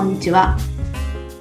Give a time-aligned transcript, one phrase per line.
[0.00, 0.56] こんにちは。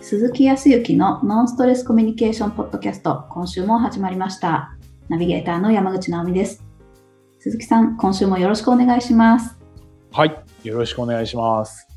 [0.01, 4.75] 鈴木康之のノンストレスコミュニケーションポッドキャスト、今週も始まりました。
[5.07, 6.61] ナビゲーターの山口直美です。
[7.39, 9.57] 鈴木さん、今週もよろしくお願いします。
[10.11, 10.43] はい。
[10.63, 11.87] よろしくお願いします。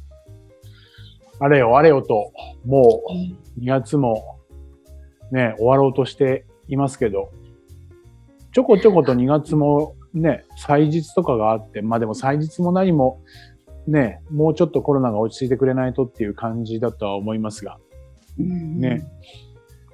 [1.40, 2.30] あれよあれよと、
[2.64, 3.02] も
[3.58, 4.38] う2月も
[5.32, 7.32] ね、終わろうとしていますけど、
[8.52, 13.20] ちょこちょこと2月もね、祭日とかがあって、まあでも祭日も何も
[13.86, 17.78] ね、もうちょっとコロナが落ち着いてくれないとっていう感じだとは思いますが、
[18.38, 19.04] うんね、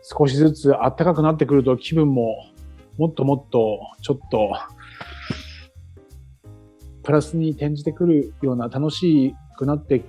[0.03, 2.35] 少しずつ暖かくなってくると気分も
[2.99, 4.53] もっともっとちょっと
[7.03, 10.05] プラスに転じてくるような楽しくなって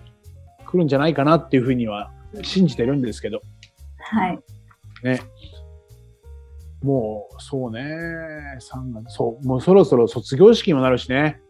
[0.65, 2.11] くるんじゃないかなっていうふうには
[2.43, 3.41] 信じてるんですけど、
[3.99, 4.39] はい。
[5.03, 5.21] ね。
[6.83, 7.81] もう、そうね、
[8.59, 11.41] 3月、そう、もうそろそろ卒業式もなるしね。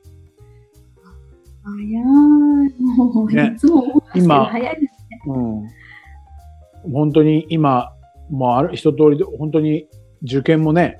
[1.77, 2.03] 早い。
[2.03, 4.93] もう、ねいつも思うんですけど、今早いです。
[5.27, 6.91] うん。
[6.91, 7.93] 本当に今、
[8.29, 9.87] もうある一通りで、本当に
[10.23, 10.99] 受験もね、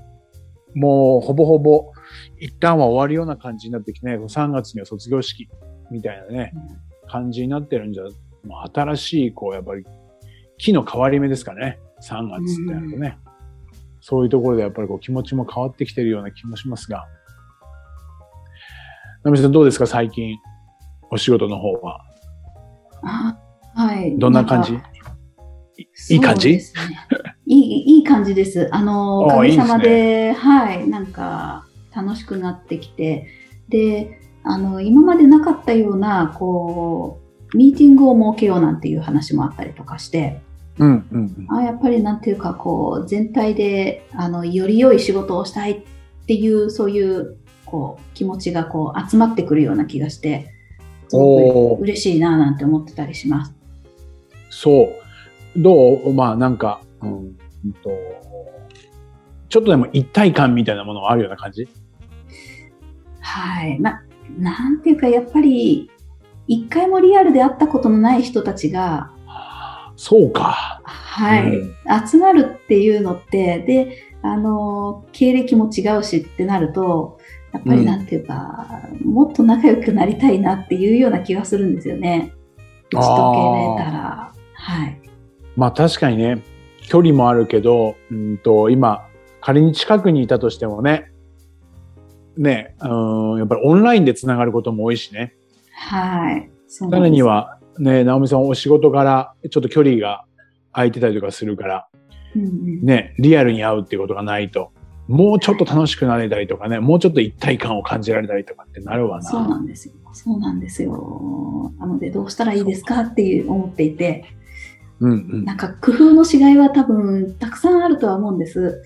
[0.76, 1.92] もうほぼほぼ
[2.40, 5.48] 一旦は終わるような感じになってきてね、3月には卒業式
[5.92, 6.54] みたいなね、
[7.08, 9.86] 感じになってるんじゃ、もう新しい、こう、やっぱり
[10.58, 13.18] 木の変わり目ですかね、3月ってなるとね。
[14.02, 17.06] そういうところでやっぱりこう気持ちも変わってきてるような気もしますが。
[19.24, 20.38] ナミさんどうですか最近、
[21.12, 22.02] お仕事の方は。
[23.04, 23.38] あ
[23.76, 24.18] はい。
[24.18, 24.74] どんな感じ？
[25.78, 26.50] いいい感じ？
[26.54, 26.62] ね。
[27.46, 28.70] いい、いい感じです。
[28.72, 31.66] あの、おあかげさまで、はい、なんか、
[31.96, 33.28] 楽しくなってきて、
[33.70, 37.20] で、あの、今までなかったような、こ
[37.54, 40.42] う、ミーティングを設けようなんていう話もあったりとかして、
[40.78, 45.82] うん、うん、あやっぱりなんていうか、こう、全体で、あの、より良い仕事をしたいっ
[46.26, 50.54] ていう、そういう、こう、気持ちがこう、集まってくるような気がして、
[51.10, 53.54] すごく嬉しいななんて思ってたりします。
[54.50, 54.84] そ
[55.56, 55.60] う。
[55.60, 56.14] どう？
[56.14, 57.90] まあなんか、うん、うんと、
[59.50, 61.68] ちょっとでも一体感みたいなものがあるような感じ？
[63.20, 63.80] はい。
[63.80, 64.04] な、
[64.38, 65.92] なんていうか、やっぱり、
[66.48, 69.12] 一回もリアルで会ったことのない人たちが、
[69.96, 70.82] そうか。
[70.84, 71.76] はい、うん
[72.10, 77.19] 集まるっていうのって、で、あの、経歴も違うしってなると、
[77.52, 82.34] やっぱうんりなんていうか、もっと仲良くなりたいなっていうような気がするんですよね。
[82.92, 84.34] 打ち解けれたら。
[84.54, 85.02] はい。
[85.56, 86.44] まあ確かにね、
[86.88, 89.06] 距離もあるけど、うんと、今、
[89.42, 91.12] 仮に近くにいたとしてもね、
[92.38, 95.34] ね、うん、やっぱりオンラインでつながることも多いしね。
[95.72, 96.50] はい。
[96.68, 100.26] さらには、ね、直美さんお仕事柄、ちょっと距離が
[100.72, 101.88] 空いてたりとかするから、
[102.36, 104.72] うんうんね、リアルに会うっていうことがないと、
[105.10, 109.24] もうちょっと楽しくなれたりとかね、もうちょっと一体感を感じられたりとかってなるわな。
[109.24, 109.94] そうなんですよ。
[110.14, 111.74] そうなんですよ。
[111.80, 114.26] なので、どうしたらいいですかっていう思っていて、
[115.00, 118.84] うんなんか工夫のしがいは多分たくさんあるとは思うんです。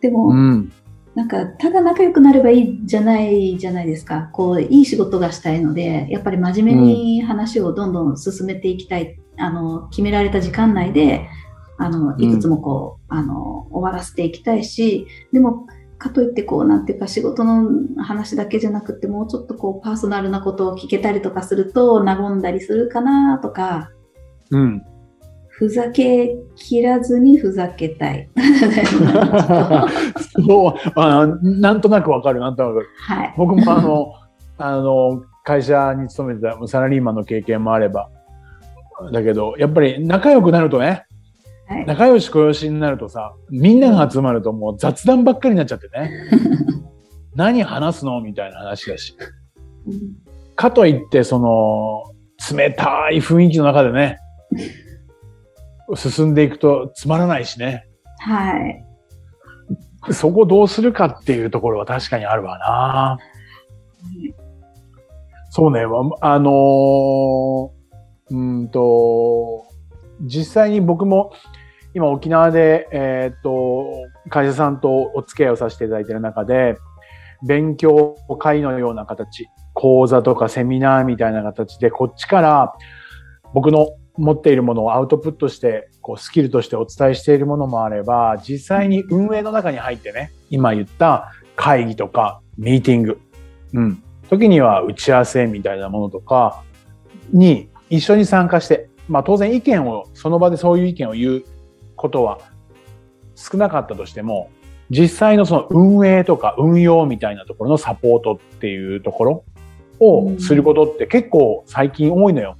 [0.00, 0.36] でも、うん。
[0.36, 0.72] うん。
[1.16, 4.30] なんかただ仲良くなればいいじゃないじゃないですか。
[4.32, 9.18] こういい仕事がしたいので、やっぱり真面目に話をどんどん進めていきたい。
[9.36, 11.26] あの決められた時間内で、
[11.80, 17.70] あのいくつもこう、あの終わらせていきたいし、でもかといってこうなんていうか仕事の
[18.02, 23.90] 話だけじゃなくてもうちょっとこうパーソナルなことを聞けたりとかすると和んだりするかなとか。
[24.50, 24.82] うん。
[25.48, 28.28] ふざけ切らずにふざけたい。
[30.46, 32.94] そうあ、なんとなくわかる、なんとなくわかる。
[32.98, 33.34] はい。
[33.36, 34.12] 僕もあの、
[34.58, 38.10] あの、会社に勤めてたサラリーマンの経験もあれば、
[39.12, 41.06] だけど、やっぱり仲良くなるとね、
[41.70, 41.86] はい。
[41.86, 46.10] 仲良し小良しになるとさ、みんなが集まるともう雑談ばっかりになっちゃってね。
[47.34, 48.20] 何話すの？
[48.20, 49.16] みたいな話だし。
[49.86, 52.04] うんかといって、その、
[52.54, 54.18] 冷たい雰囲気の中でね、
[55.94, 57.86] 進んでいくとつまらないしね。
[58.18, 58.84] はい。
[60.12, 63.18] そこどうするかっていうところは確かにあるわな。
[65.48, 67.70] そうね、わあのー
[68.28, 69.66] うんと、
[70.20, 71.32] 実際に僕も
[71.94, 73.88] 今沖縄で、えーっと、
[74.28, 76.76] 会社さんとお付き合いをさせていただいている中で、
[77.46, 82.74] 勉強会のような形、講座とかセミナーみたいな形で、こっちから
[83.54, 93.20] 僕の持っているものをアウトプットして、こうスキルとしてお伝えしているものもあれば、実際に運営の中に入ってね、今言った会議とかミーティング、
[93.72, 96.62] うん、時には打ち合わせみたいなものとか
[97.32, 101.44] に一緒に参加して、まあ当然意見を、その場でそういう意見を言う
[102.00, 102.38] ことは
[103.34, 104.50] 少なかったとしても、
[104.88, 109.44] 実際のその運営とか運用みたいなところのサポートっていうところ
[110.00, 112.56] をすることって結構最近多いのよ。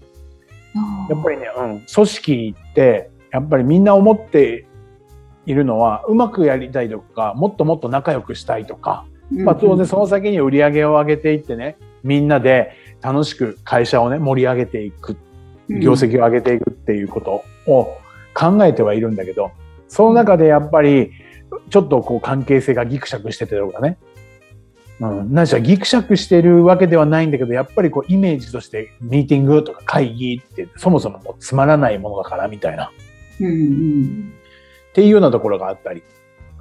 [1.09, 4.67] やっぱりね、うん、組織って、やっぱりみんな思って
[5.47, 12.73] いるのは、うまくやりたいとか、もっともっと仲良くしたいとか、まあ当然その先に売り上げを上げていってね、みんなで
[13.03, 15.17] 楽しく会社をね、盛り上げていく、
[15.69, 17.99] 業績を上げていくっていうことを
[18.35, 19.50] 考えてはいるんだけど、
[19.88, 21.11] その中でやっぱり、
[21.69, 23.99] ちょっとこう関係性がギクシャクしててとかね。
[25.00, 25.32] うん。
[25.32, 32.93] 何しろギクシャクしてるわけではないんだけど、やっぱりこうイメージとしてミーティングとか会議ってそもそももうつまらないものだからみたいな。
[33.41, 34.32] うんうん
[34.91, 36.03] っていうようなところがあったり。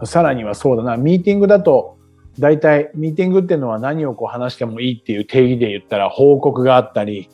[0.06, 1.98] さらにはそうだな、ミーティングだと、
[2.40, 7.30] 大体ミーティングっていうのは何をこう話してもいいっていう定義で言ったら報告があったり、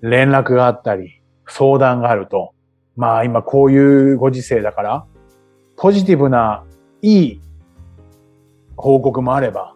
[0.00, 2.54] 連絡があったり、相談があると。
[2.96, 5.06] まあ今こういうご時世だから、
[5.76, 6.64] ポジティブな
[7.02, 7.40] いい
[8.76, 9.74] 報告もあれば、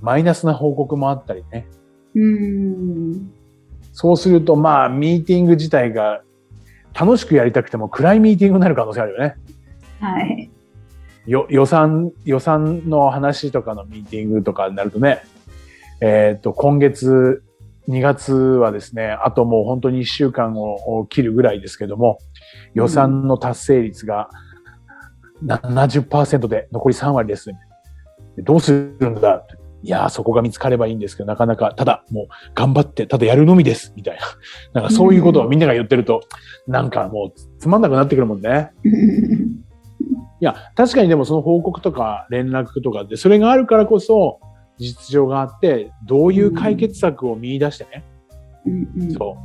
[0.00, 1.66] マイナスな報告もあったりね。
[2.14, 3.32] うん
[3.92, 6.22] そうするとまあミーティング自体が
[6.94, 9.36] 楽しくやりたくても暗いミーティングになる可能性あるよね。
[10.00, 10.50] はい。
[11.26, 15.22] よ予算、予算の話とかのミーティングとかになるとね、
[16.00, 17.44] えっ、と、今月
[17.88, 22.18] 2月はですね、あともう本当に1週間を切るぐらいですけども、
[22.74, 24.28] 予算の達成率が
[25.44, 27.50] 70%で残り3割です。
[28.38, 29.44] どうするんだ？
[29.84, 34.18] いやー、そこが見つかればいいんですけど、なかなか、ただもう頑張って、ただやるのみです、みたい
[34.74, 34.80] な。
[34.80, 36.20] なんかそういうことをみんなが言ってると、
[36.68, 38.70] なんかもうつまんなくなってくるもんね。
[40.40, 44.38] いや、確かにでもその報告とか連絡とかって、それがあるからこそ、
[44.78, 48.04] 実情があって、どういう解決策を見出してね。
[48.66, 49.36] うんうんそ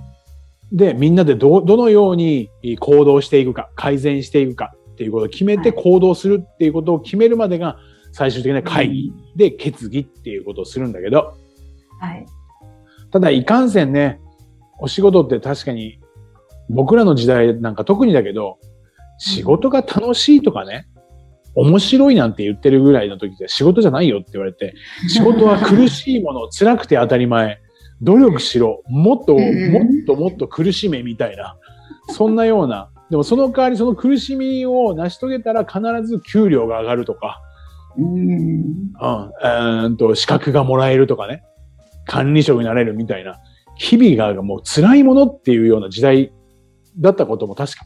[0.72, 0.76] う。
[0.76, 7.78] で、みんなでど、どのように行動していくか、改善していくかっていうことを決めてはい行動するっていうことを決めるまでが、
[8.12, 11.38] 最終的な会議で決議っていうことをするんだけど、
[12.00, 12.26] はい。
[13.12, 14.20] ただいかんせんね、
[14.80, 16.00] お仕事って確かに、
[16.70, 18.58] 僕らの時代なんか特にだけど、
[19.18, 20.88] 仕事が楽しいとかね、
[21.58, 24.76] 面白いなんて言ってるぐらいの時って仕事じゃないよって言われて、
[25.10, 27.60] 仕事は苦しいもの、辛くて当たり前、
[28.02, 30.04] 努力しろ、もっと、もうん。
[30.04, 31.58] っともっと苦しめみたいな、
[32.10, 37.42] そんなような、でもその代わりその苦しみを成し遂げたら必ず給料が上がるとか、
[37.98, 38.84] うん。
[39.84, 41.42] うんと資格がもらえるとかね、
[42.06, 43.40] 管理職になれるみたいな、
[43.76, 46.32] 日々がもう辛いものっていうような時代
[47.00, 47.86] だったことも確か。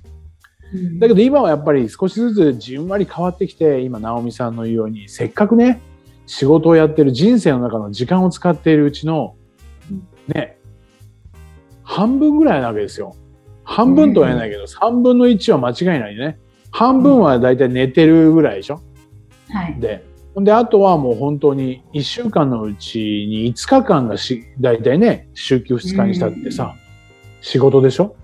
[0.99, 5.81] だけど今はやっぱり少しずつじんわり変わってきて、今、直美さんの言うように、せっかくね、
[6.25, 9.35] 仕事をやってる人生の中の時間を使っているうちの、
[10.27, 10.57] ね、
[11.83, 13.15] 半分ぐらいなわけですよ。
[13.63, 16.39] 半分とは言えないけど、3分の1は間違いないね。
[16.71, 18.81] 半分はだいたい寝てるぐらいでしょ
[19.49, 19.79] はい。
[19.79, 26.75] で、ほんで、あとはもう本当に1週間のうちに5日間がし、だいたいね、週休2日にしたってさ、
[27.41, 28.15] 仕事でしょ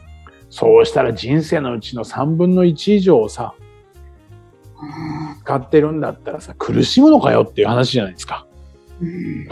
[0.49, 3.53] そうしたら人生のうちの3分の1以上をさ、
[5.41, 8.45] 使ってるんだったらさ、苦しむのかよっていう話じゃないですか。
[9.01, 9.47] うん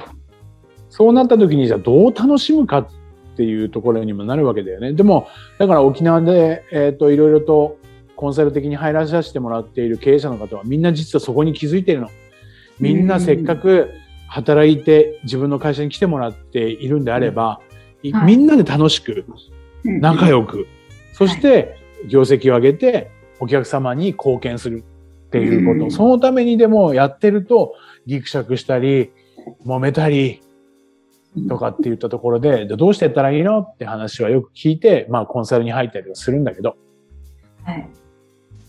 [0.95, 2.87] そうなった時にじゃあどう楽しむかっ
[3.35, 4.93] ていうところにもなるわけだよね。
[4.93, 5.27] でも、
[5.59, 7.77] だから沖縄で、えっ、と、いろいろと
[8.15, 12.09] コンサル的に入らさせてもらっている経営者の方はみんな実はそこに気づいてるの。
[12.79, 13.91] みんなせっかく
[14.29, 17.59] 働いて自分の会社に来てもらっているんであれば、
[18.01, 19.25] みんなで楽しく、
[19.83, 20.65] うん仲良く、
[21.15, 21.77] そして
[22.09, 24.83] 業績を上げてお客様に貢献する
[25.27, 27.73] っていうこと、うんそのためにでもやってると
[28.05, 29.11] ギクシャクしたり、
[29.65, 30.41] 揉めたり、
[31.47, 36.75] とかって言ったところで、でどうしてやったらいいのって話はよく聞いて、まあコンサルに入ったりはするんだけど、
[37.63, 37.89] はい。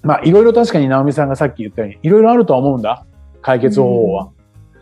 [0.02, 3.06] まあいろいろ確かに直美さんがさっき言ったように、いろいろあるとは思うんだ。
[3.42, 4.30] 解決方法は。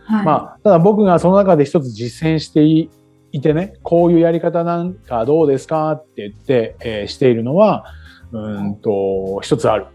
[0.05, 0.25] はい。
[0.25, 2.89] まあ、ただ僕がその中で一つ実践してい
[3.35, 7.85] いてね、こういうやり方なんかどうですかって言って、えーしているのは、
[8.31, 9.87] うーんと、一つある。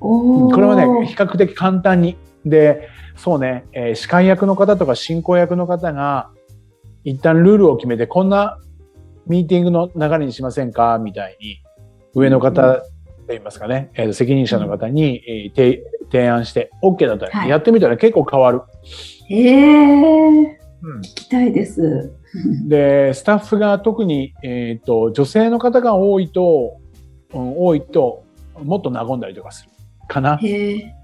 [0.00, 2.16] これはね、比較的簡単に。
[2.46, 6.30] で、そうね、えー司会役の方とか進行役の方が、
[7.04, 8.58] 一旦ルールを決めて、こんな
[9.26, 10.98] ミーティングの流れにしませんか？
[10.98, 11.58] みたいに、
[12.14, 12.82] 上の方と
[13.28, 17.50] 言いますかね、えー責任者の方に、えー提提案して、OK だったら、はい。
[17.50, 18.62] やってみたら結構変わる。
[19.30, 19.50] え
[20.46, 22.12] えうん聞きたいです。
[22.66, 26.78] で、スタッフが特に、えっ、と、女性の方が多いと、
[27.34, 28.24] うん、多いと、
[28.62, 29.70] もっと和んだりとかする。
[30.08, 30.36] かな。
[30.38, 30.94] へえ。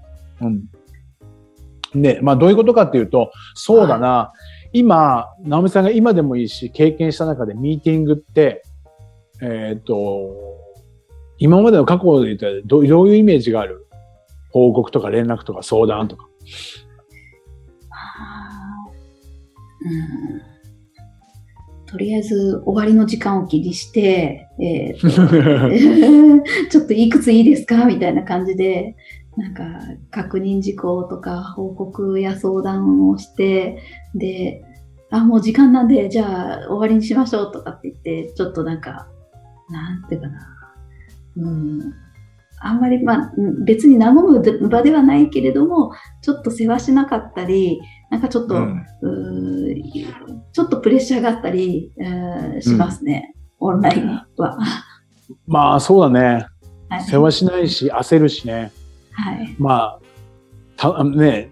[0.41, 2.01] うん。
[2.01, 4.33] で、まあ、どういうことかっていうと、そうだな、
[4.73, 8.63] 今、直美さんが今でもいいし、経験した中でミーティングって、
[9.41, 10.29] えっ、と、
[11.37, 13.85] 今までの過去で言ったらどうどういうイメージがある？
[14.51, 16.25] 報告とか連絡とか相談とか。
[16.25, 16.86] あー
[19.81, 20.57] うん。
[21.87, 24.99] とりあえず終わりの時間を気にして、えー、
[26.69, 28.95] ちょっといくついいですかみたいな感じで、
[29.37, 29.63] なんか
[30.11, 33.77] 確認事項とか報告や相談をして、
[34.15, 34.63] で、
[35.11, 39.07] あ、もう時間なんで、じゃあ終わりにしましょうとかって言って、ちょっとなんか、
[39.69, 40.39] なんていうかな、
[41.37, 41.93] うん、
[42.59, 43.31] あんまり、まあ、
[43.65, 45.91] 別に和む場ではないけれども、
[46.21, 48.85] ちょっと世話しなかったり、なんかちょっと、うん、
[50.53, 51.91] ちょっとプレッシャーがあったり、
[52.61, 54.27] しますね、うん、オンラインは。
[55.45, 56.47] まあ、そうだね。
[56.89, 58.71] はい、世話しないし、焦るしね。
[59.11, 59.55] はい。
[59.59, 59.99] まあ、
[60.77, 61.51] たね、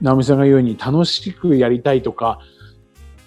[0.00, 2.40] 直美さんが言うように楽しくやりたいとか、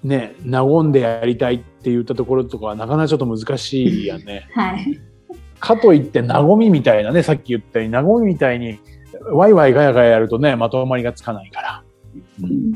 [0.03, 4.47] ね、和んでやりたいって言ったところとかはなかなかちょっと難しいやね。
[4.53, 4.99] はい。
[5.59, 8.79] かといって和みみたいなね、さっき言ったように和みみたいに
[9.31, 11.83] ワイワイガヤガヤやるとね、まとまりがつかないから。
[12.41, 12.73] うん、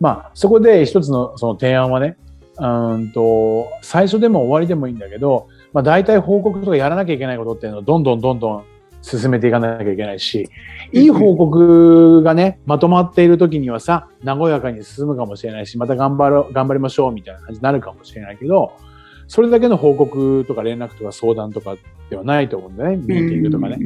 [0.00, 2.16] まあ、そこで一つのその提案はね、
[2.58, 8.64] うんと、最初でも終わりでもいいんだけど、まあ大体報告とかやらなきゃいけないことっていうのをどんどんどんどん
[9.02, 10.48] 進めていかなきゃいけないし、
[10.92, 18.72] いい報告がね、まとまっている時にはさ、和やかに進むかもしれないし、また頑張ろう、頑張りましょうみたいな感じになるかもしれないけど、
[19.28, 21.76] それだけの報告とか連絡とか相談とか
[22.10, 22.96] ではないと思うんだね。
[22.96, 23.78] ミーティングとかね。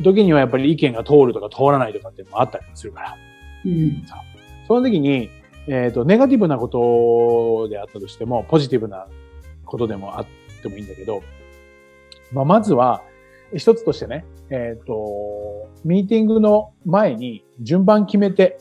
[0.00, 3.16] 時にはやっぱり意見が通るとか通らないとかっていうのもあったりするから。
[3.64, 4.04] うん、
[4.66, 5.30] その時に、
[5.66, 9.06] えっ、ー、と、ネガティブなことであったとしても、ポジティブな
[9.64, 10.26] ことでもあっ
[10.62, 11.22] てもいいんだけど、
[12.32, 13.02] まあ、まずは、
[13.54, 18.58] 一つとしてね、えっ、ー、と、ミーティングの前に順番決めて、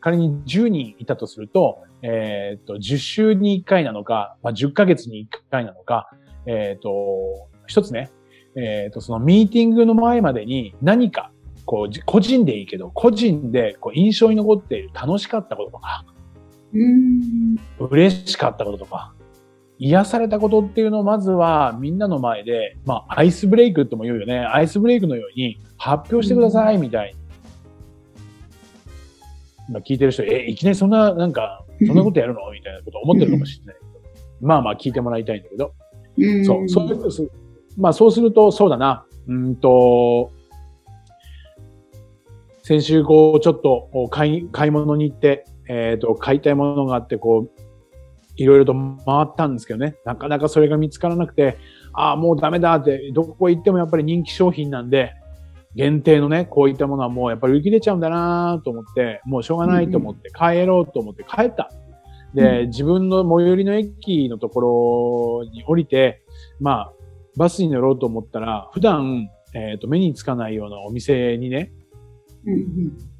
[0.00, 6.10] 仮に10人いたとすると、えっ、ー、と、10週に1回なのか、まあ、10ヶ月に1回なのか、
[6.46, 8.10] えっ、ー、と、一つね、
[8.56, 11.31] えっ、と、そのミーティングの前までに何か、
[11.72, 16.04] こう、個人でいいけど、個人でこう印象に残っている楽しかったこととか、
[16.74, 19.14] うん嬉しかったこととか、
[19.78, 24.40] 癒されたことっていうのをまずはみんなの前で、まあアイスブレイクっても言うよね。
[24.40, 27.18] アイスブレイクのように発表してくださいみたいに。
[29.70, 32.50] 今聞いてる人、え、いきなりそんな、なんか、そんなことやるの？
[32.52, 33.92] みたいなこと思ってるかもしれないけど。
[34.46, 35.72] まあまあ聞いてもらいたいんだけど。
[36.44, 37.30] そう、そういう、
[37.78, 39.06] まあそうすると、そうだな。
[39.26, 40.32] うんと、
[42.62, 47.62] 先週こう、ちょっと買い、買い物に行って、えっ、ー、と、買いたいものがあって、こう、
[48.36, 51.58] いろいろと回ったんですけどね、なかなかそれが見つからなくて、
[51.92, 55.12] ああ、もうダメだって、どこ行ってもやっぱり人気商品なんで、
[55.74, 61.70] 限定のね、こういったものはもうやっぱり売り切れちゃうんだなと思って、もうしょうがないと思って帰ろうと思って帰った。
[62.34, 66.22] で、自分の最寄りの駅のところに降りて、
[66.60, 66.92] まあ、
[67.36, 71.72] バスに乗ろうと思ったら、普段、えっ、ー、と、目につかないようなお店にね、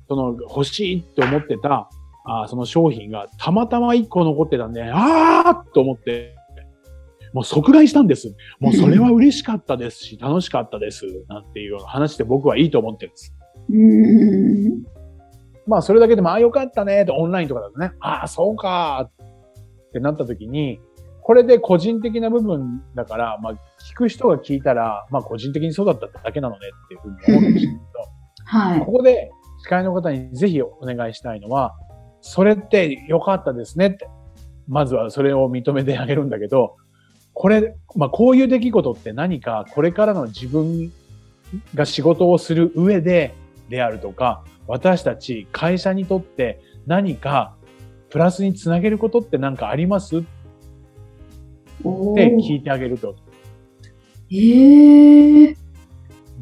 [0.09, 1.89] その欲しいって思ってた
[2.25, 6.37] あその商品がたまたま1個残ってたんで、あーと思って、
[7.33, 8.35] もう即買いしたんです。
[8.61, 11.07] もうそれは嬉しかったですし、 楽しかったです。
[11.29, 13.35] なんていう話で僕はいいと思ってるんです。
[15.67, 19.11] まあそれだけでも、ああよかったねってオンラインとかだとね、ああそうか
[19.89, 20.81] ってなった時に、
[21.23, 23.53] これで個人的な部分だから、まあ
[23.91, 27.79] 聞く人が聞いたら、まあ個人的にそうだっただけなのねっていうふうに思うんですけど、
[28.53, 28.81] はい。
[28.81, 29.31] ここで
[29.63, 31.75] 司会の方にぜひお願いしたいのは、
[32.21, 34.11] それって良かったですねって。
[34.69, 36.77] まずはそれを認めてあげるんだけど、
[37.33, 40.93] これ、まあこういう出来事って何かこれからの自分
[41.75, 43.35] が仕事をする上で
[43.71, 47.57] であるとか、私たち会社にとって何か
[48.11, 50.19] プラスにつなげることって何かあります？
[50.19, 50.27] って
[51.81, 53.17] 聞いてあげると。
[54.31, 55.57] えー、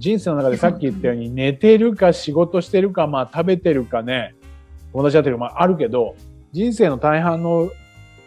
[0.00, 4.34] 人生の中でさっき言ったように寝てるか仕事してるか、まあ食べてるかね、
[4.92, 6.16] 友達だってるまああるけど、
[6.52, 7.70] 人生の大半の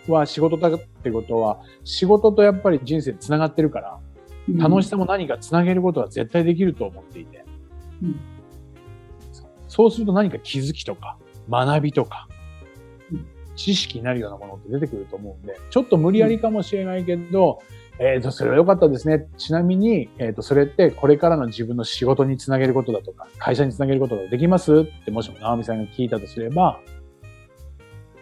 [0.08, 4.00] は仕事だってことは、仕事とやっぱり人生繋がってるから、
[4.56, 7.44] 楽しさも何か繋げることは絶対できると思っていて。
[8.03, 8.20] うん、
[9.68, 11.18] そうすると何か気づきとか、
[11.50, 12.27] 学びとか、
[13.56, 17.63] 知識になるようなものって出てくると思うんで、ちょっと無理やりかもしれないけど、
[18.00, 19.28] えっ、ー、と、それは良かったですね。
[19.38, 24.80] ちなみに、えっ、ー、と、それってこれからの自分の仕事につなげることだとか、会社につなげることができます？
[24.80, 26.80] ってもしも直美さんが聞いたとすれば、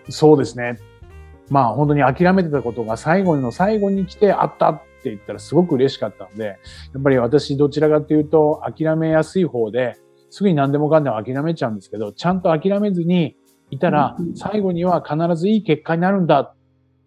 [0.10, 0.78] そうですね。
[1.50, 6.54] まあ本当に諦めてたことが最後の最後に来てあったって言ったらすごく嬉しかったので、や
[7.00, 9.96] っぱり私どちらかというと諦めやすい方で、
[10.30, 13.36] すぐに何でもかんでも諦めちゃうんですけど、ちゃんと諦めずに
[13.70, 16.56] いたら、最後には必ずいい結果になるんだっ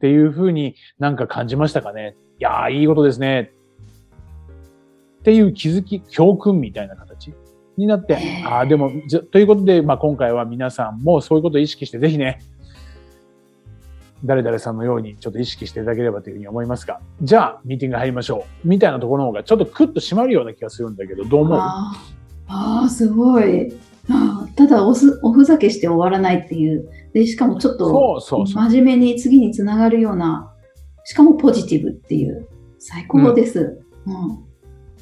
[0.00, 2.16] ていうふうになんか感じましたかね。
[2.44, 3.52] いやー、いいことですね。
[5.20, 7.32] っていう気づき、教訓みたいな形
[7.78, 8.90] になって、ああ、でも、
[9.32, 12.40] ということで、まあ今回は皆さんもそういうことを意識して、ぜひね、
[14.26, 18.68] 誰々さんのようにちょっと意識していただければというふうに思いますが、じゃあ、ミーティング入りましょう。
[18.68, 21.58] みたいなところの方がちょっとクッと締まるような気がするんだけど、どう思う？
[21.58, 21.94] あ
[22.84, 23.72] あ、すごい。
[24.10, 26.90] あただおす、おふざけして終わらないっていう。
[27.14, 28.20] で、しかもちょっと。
[28.20, 30.50] 真面目に次につながるような、
[31.04, 32.48] しかもポジティブっていう。
[32.78, 33.82] 最高です。
[34.06, 34.44] うん。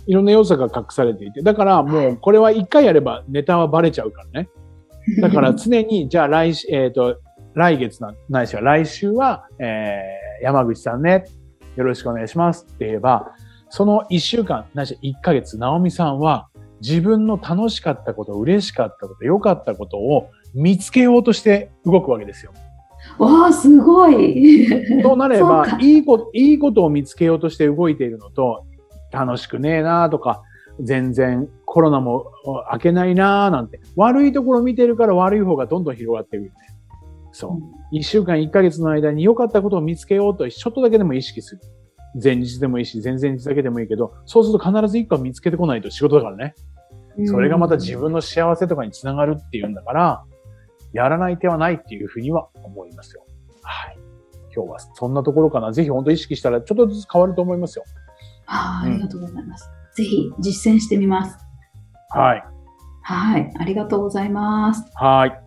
[0.07, 4.49] いろんな要素が隠されていて、だからもうこれは一回やればネタはバレちゃうからね。
[5.21, 7.19] だから常に、じゃあ来し、えっ、と、
[7.55, 11.25] 来月な、ないしは来週は、えー、山口さんね、
[11.77, 13.33] よろしくお願いしますって言えば、
[13.69, 16.49] その一週間、ないし一ヶ月、直美さんは
[16.81, 22.53] 自分の楽しかったこと、嬉しかったこと、良かったことを見つけようとして動くわけですよ。
[23.19, 24.67] わあ、すごい。
[25.03, 28.65] そうなればか、いいこと、いいことを見つけようとして動いているのと、
[29.11, 30.43] 楽しくねえなとか、
[30.81, 32.33] 全然コロナも
[32.73, 36.51] 明けないななんて、悪いところ見てるから悪い方がどんどん広がっていく、ね。
[37.33, 37.51] そう。
[37.91, 41.61] 一週間、一ヶ月の間に良かったことを見つけようと、ちょっとだけでも意識する。
[42.23, 46.55] 前日でもいいし、前々日だけでもいいけど、そうすると必ず一個は見つけてこないと仕事だからね。
[47.27, 50.25] それがまた自分の幸せとかにつながるっていうんだから、
[50.93, 53.25] やらない手はないっていうふうには思いますよ。
[53.63, 53.99] はい。
[54.55, 55.73] 今日はそんなところかな。
[55.73, 57.85] ぜひ本当意識したらちょっとずつ変わると思いますよ。
[58.47, 59.71] ああありがとうございます。
[59.97, 61.39] ぜひ実践してみます。
[62.11, 62.45] はい。
[63.03, 63.53] はい。
[63.59, 64.85] ありがとうございます。
[64.95, 65.43] はい。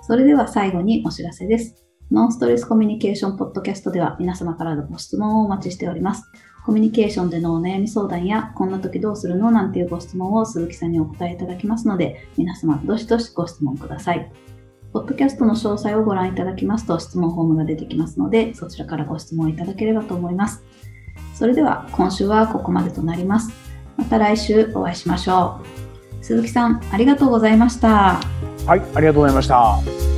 [0.00, 1.84] それでは最後にお知らせです。
[2.10, 6.24] ノンストレスコミュニケーションポッドキャストでは皆様からのご質問をお待ちしております。
[6.64, 9.50] コミュニケーションでのお悩み相談や、こんな時どうするの？
[9.50, 14.32] なんていうご質問を鈴木さんにお答えいただきますので、皆様どしどしご質問ください。
[14.92, 20.64] ポッドキャストの詳細をご覧いただきますと質問フォームが出てきますので、そちらからご質問いただければと思います。
[21.34, 23.52] それでは今週はここまでとなります。
[23.96, 25.60] また来週お会いしましょ
[26.20, 26.24] う。
[26.24, 28.20] 鈴木さん、ありがとうございました。
[28.66, 28.82] はい。
[28.94, 30.13] ありがとうございました。